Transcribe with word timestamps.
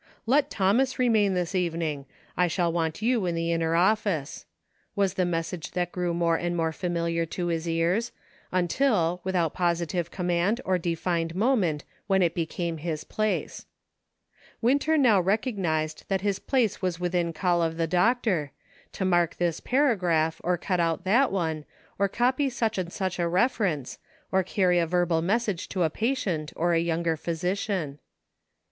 "Let 0.25 0.49
Thomas 0.49 0.97
remain 0.97 1.35
this 1.35 1.53
evening; 1.53 2.07
I 2.35 2.47
shall 2.47 2.73
want 2.73 3.03
you 3.03 3.27
in 3.27 3.35
the 3.35 3.51
inner 3.51 3.75
office," 3.75 4.47
was 4.95 5.13
the 5.13 5.25
message 5.25 5.73
that 5.73 5.91
grew 5.91 6.11
more 6.11 6.37
and 6.37 6.57
more 6.57 6.71
familiar 6.71 7.23
to 7.27 7.47
his 7.49 7.69
ears, 7.69 8.11
until, 8.51 9.21
without 9.23 9.53
positive 9.53 10.09
com 10.09 10.25
mand 10.25 10.59
or 10.65 10.79
defined 10.79 11.35
moment 11.35 11.83
when 12.07 12.23
it 12.23 12.33
became 12.33 12.77
his 12.77 13.03
place. 13.03 13.67
Winter 14.59 14.97
now 14.97 15.21
recognized 15.21 16.05
that 16.07 16.21
his 16.21 16.39
place 16.39 16.81
was 16.81 16.99
within 16.99 17.31
call 17.31 17.61
of 17.61 17.77
the 17.77 17.85
doctor, 17.85 18.51
to 18.93 19.05
mark 19.05 19.35
this 19.35 19.59
paragraph, 19.59 20.41
or 20.43 20.57
cut 20.57 20.79
out 20.79 21.03
that 21.03 21.31
one, 21.31 21.63
or 21.99 22.09
copy 22.09 22.49
such 22.49 22.79
and 22.79 22.91
such 22.91 23.19
a 23.19 23.27
reference, 23.27 23.99
or 24.31 24.41
carry 24.41 24.79
a 24.79 24.87
verbal 24.87 25.21
message 25.21 25.69
to 25.69 25.83
a 25.83 25.91
patient 25.91 26.51
or 26.55 26.73
a 26.73 26.79
younger 26.79 27.15
physician. 27.15 27.99